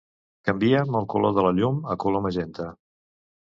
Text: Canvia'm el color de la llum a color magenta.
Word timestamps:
Canvia'm 0.47 0.97
el 1.01 1.05
color 1.15 1.35
de 1.39 1.45
la 1.49 1.53
llum 1.59 1.79
a 1.93 1.99
color 2.07 2.25
magenta. 2.29 2.69